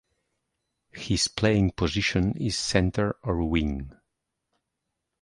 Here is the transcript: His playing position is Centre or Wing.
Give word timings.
His 0.93 1.27
playing 1.27 1.73
position 1.73 2.35
is 2.35 2.57
Centre 2.57 3.17
or 3.21 3.43
Wing. 3.47 3.95